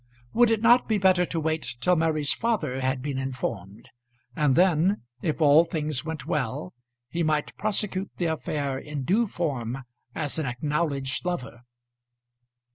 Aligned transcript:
Would 0.33 0.49
it 0.49 0.63
not 0.63 0.87
be 0.87 0.97
better 0.97 1.25
to 1.27 1.39
wait 1.39 1.75
till 1.79 1.95
Mary's 1.95 2.33
father 2.33 2.79
had 2.81 3.03
been 3.03 3.19
informed? 3.19 3.87
and 4.35 4.55
then, 4.55 5.03
if 5.21 5.39
all 5.39 5.63
things 5.63 6.03
went 6.03 6.25
well, 6.25 6.73
he 7.07 7.21
might 7.21 7.55
prosecute 7.55 8.09
the 8.17 8.25
affair 8.25 8.79
in 8.79 9.03
due 9.03 9.27
form 9.27 9.75
and 9.75 9.85
as 10.15 10.39
an 10.39 10.47
acknowledged 10.47 11.23
lover. 11.23 11.61